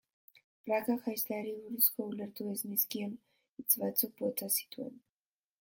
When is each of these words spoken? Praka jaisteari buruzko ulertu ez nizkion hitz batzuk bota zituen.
Praka 0.67 0.95
jaisteari 1.03 1.51
buruzko 1.65 2.07
ulertu 2.13 2.49
ez 2.55 2.57
nizkion 2.71 3.15
hitz 3.61 3.71
batzuk 3.85 4.21
bota 4.25 4.53
zituen. 4.57 4.99